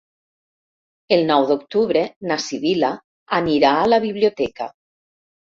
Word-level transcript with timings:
El 1.17 1.21
nou 1.31 1.45
d'octubre 1.51 2.03
na 2.31 2.37
Sibil·la 2.47 2.91
anirà 3.41 3.77
a 3.83 3.87
la 3.95 4.03
biblioteca. 4.07 4.73